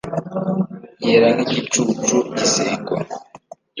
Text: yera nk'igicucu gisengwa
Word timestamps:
yera 1.05 1.27
nk'igicucu 1.35 2.17
gisengwa 2.37 2.97